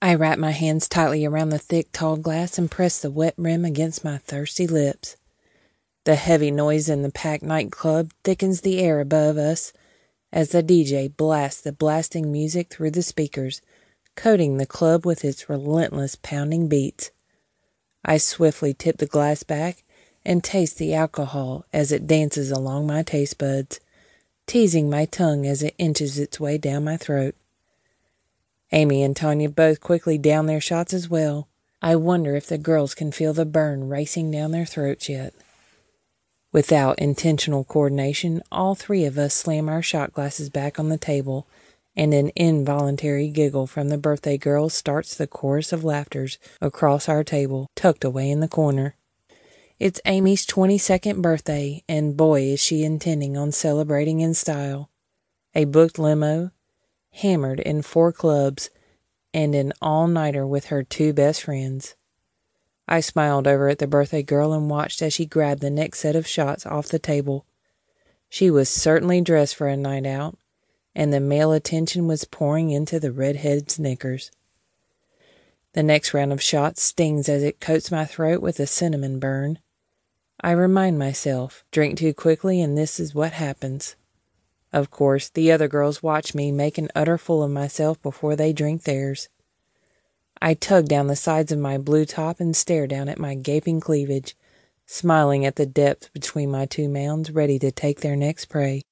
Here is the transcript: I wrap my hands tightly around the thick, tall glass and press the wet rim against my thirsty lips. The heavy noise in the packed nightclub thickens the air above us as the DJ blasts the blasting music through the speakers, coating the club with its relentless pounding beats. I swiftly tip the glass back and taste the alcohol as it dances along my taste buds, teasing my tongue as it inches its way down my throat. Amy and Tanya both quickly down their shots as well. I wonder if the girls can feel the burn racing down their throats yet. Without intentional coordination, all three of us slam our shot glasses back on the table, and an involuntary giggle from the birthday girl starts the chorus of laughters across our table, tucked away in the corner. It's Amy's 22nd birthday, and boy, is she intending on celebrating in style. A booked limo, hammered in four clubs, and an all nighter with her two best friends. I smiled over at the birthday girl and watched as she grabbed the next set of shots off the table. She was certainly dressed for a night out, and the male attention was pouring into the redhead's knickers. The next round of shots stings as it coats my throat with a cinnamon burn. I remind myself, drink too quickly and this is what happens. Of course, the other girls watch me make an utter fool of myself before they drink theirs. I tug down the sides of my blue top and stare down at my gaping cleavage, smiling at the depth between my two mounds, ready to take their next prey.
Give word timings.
I 0.00 0.14
wrap 0.14 0.38
my 0.38 0.52
hands 0.52 0.88
tightly 0.88 1.24
around 1.24 1.48
the 1.48 1.58
thick, 1.58 1.90
tall 1.92 2.16
glass 2.16 2.56
and 2.56 2.70
press 2.70 3.00
the 3.00 3.10
wet 3.10 3.34
rim 3.36 3.64
against 3.64 4.04
my 4.04 4.18
thirsty 4.18 4.66
lips. 4.66 5.16
The 6.04 6.14
heavy 6.14 6.52
noise 6.52 6.88
in 6.88 7.02
the 7.02 7.10
packed 7.10 7.42
nightclub 7.42 8.12
thickens 8.22 8.60
the 8.60 8.78
air 8.78 9.00
above 9.00 9.36
us 9.36 9.72
as 10.32 10.50
the 10.50 10.62
DJ 10.62 11.14
blasts 11.14 11.60
the 11.60 11.72
blasting 11.72 12.30
music 12.30 12.68
through 12.68 12.92
the 12.92 13.02
speakers, 13.02 13.60
coating 14.14 14.56
the 14.56 14.66
club 14.66 15.04
with 15.04 15.24
its 15.24 15.48
relentless 15.48 16.14
pounding 16.14 16.68
beats. 16.68 17.10
I 18.04 18.18
swiftly 18.18 18.74
tip 18.74 18.98
the 18.98 19.06
glass 19.06 19.42
back 19.42 19.82
and 20.24 20.44
taste 20.44 20.78
the 20.78 20.94
alcohol 20.94 21.64
as 21.72 21.90
it 21.90 22.06
dances 22.06 22.52
along 22.52 22.86
my 22.86 23.02
taste 23.02 23.38
buds, 23.38 23.80
teasing 24.46 24.88
my 24.88 25.06
tongue 25.06 25.44
as 25.44 25.62
it 25.62 25.74
inches 25.76 26.20
its 26.20 26.38
way 26.38 26.56
down 26.56 26.84
my 26.84 26.96
throat. 26.96 27.34
Amy 28.72 29.02
and 29.02 29.16
Tanya 29.16 29.48
both 29.48 29.80
quickly 29.80 30.18
down 30.18 30.46
their 30.46 30.60
shots 30.60 30.92
as 30.92 31.08
well. 31.08 31.48
I 31.80 31.96
wonder 31.96 32.36
if 32.36 32.46
the 32.46 32.58
girls 32.58 32.94
can 32.94 33.12
feel 33.12 33.32
the 33.32 33.46
burn 33.46 33.88
racing 33.88 34.30
down 34.30 34.50
their 34.50 34.66
throats 34.66 35.08
yet. 35.08 35.32
Without 36.52 36.98
intentional 36.98 37.64
coordination, 37.64 38.42
all 38.50 38.74
three 38.74 39.04
of 39.04 39.16
us 39.16 39.34
slam 39.34 39.68
our 39.68 39.82
shot 39.82 40.12
glasses 40.12 40.50
back 40.50 40.78
on 40.78 40.88
the 40.88 40.98
table, 40.98 41.46
and 41.96 42.12
an 42.12 42.30
involuntary 42.36 43.28
giggle 43.28 43.66
from 43.66 43.88
the 43.88 43.98
birthday 43.98 44.36
girl 44.36 44.68
starts 44.68 45.14
the 45.14 45.26
chorus 45.26 45.72
of 45.72 45.84
laughters 45.84 46.38
across 46.60 47.08
our 47.08 47.22
table, 47.22 47.68
tucked 47.74 48.04
away 48.04 48.30
in 48.30 48.40
the 48.40 48.48
corner. 48.48 48.96
It's 49.78 50.00
Amy's 50.04 50.44
22nd 50.46 51.22
birthday, 51.22 51.84
and 51.88 52.16
boy, 52.16 52.42
is 52.42 52.60
she 52.60 52.82
intending 52.82 53.36
on 53.36 53.52
celebrating 53.52 54.20
in 54.20 54.34
style. 54.34 54.90
A 55.54 55.64
booked 55.64 55.98
limo, 55.98 56.50
hammered 57.10 57.60
in 57.60 57.82
four 57.82 58.12
clubs, 58.12 58.70
and 59.34 59.54
an 59.54 59.72
all 59.82 60.06
nighter 60.06 60.46
with 60.46 60.66
her 60.66 60.82
two 60.82 61.12
best 61.12 61.42
friends. 61.42 61.94
I 62.86 63.00
smiled 63.00 63.46
over 63.46 63.68
at 63.68 63.78
the 63.78 63.86
birthday 63.86 64.22
girl 64.22 64.52
and 64.52 64.70
watched 64.70 65.02
as 65.02 65.12
she 65.12 65.26
grabbed 65.26 65.60
the 65.60 65.70
next 65.70 65.98
set 66.00 66.16
of 66.16 66.26
shots 66.26 66.64
off 66.64 66.88
the 66.88 66.98
table. 66.98 67.44
She 68.30 68.50
was 68.50 68.68
certainly 68.68 69.20
dressed 69.20 69.56
for 69.56 69.68
a 69.68 69.76
night 69.76 70.06
out, 70.06 70.38
and 70.94 71.12
the 71.12 71.20
male 71.20 71.52
attention 71.52 72.06
was 72.06 72.24
pouring 72.24 72.70
into 72.70 72.98
the 72.98 73.12
redhead's 73.12 73.78
knickers. 73.78 74.30
The 75.74 75.82
next 75.82 76.14
round 76.14 76.32
of 76.32 76.42
shots 76.42 76.82
stings 76.82 77.28
as 77.28 77.42
it 77.42 77.60
coats 77.60 77.90
my 77.90 78.04
throat 78.04 78.40
with 78.40 78.58
a 78.58 78.66
cinnamon 78.66 79.18
burn. 79.18 79.58
I 80.40 80.52
remind 80.52 80.98
myself, 80.98 81.64
drink 81.70 81.98
too 81.98 82.14
quickly 82.14 82.60
and 82.60 82.76
this 82.76 82.98
is 82.98 83.14
what 83.14 83.32
happens. 83.32 83.96
Of 84.72 84.90
course, 84.90 85.28
the 85.28 85.50
other 85.50 85.68
girls 85.68 86.02
watch 86.02 86.34
me 86.34 86.52
make 86.52 86.78
an 86.78 86.88
utter 86.94 87.16
fool 87.16 87.42
of 87.42 87.50
myself 87.50 88.00
before 88.02 88.36
they 88.36 88.52
drink 88.52 88.84
theirs. 88.84 89.28
I 90.40 90.54
tug 90.54 90.86
down 90.86 91.06
the 91.06 91.16
sides 91.16 91.50
of 91.50 91.58
my 91.58 91.78
blue 91.78 92.04
top 92.04 92.38
and 92.38 92.54
stare 92.54 92.86
down 92.86 93.08
at 93.08 93.18
my 93.18 93.34
gaping 93.34 93.80
cleavage, 93.80 94.36
smiling 94.86 95.44
at 95.44 95.56
the 95.56 95.66
depth 95.66 96.12
between 96.12 96.50
my 96.50 96.66
two 96.66 96.88
mounds, 96.88 97.30
ready 97.30 97.58
to 97.58 97.72
take 97.72 98.00
their 98.00 98.16
next 98.16 98.46
prey. 98.46 98.82